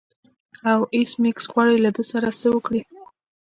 او 0.71 0.79
ایس 0.95 1.11
میکس 1.21 1.45
غواړي 1.53 1.75
له 1.85 1.89
دې 1.95 2.03
سره 2.11 2.29
څه 2.39 2.47
وکړي 2.55 2.81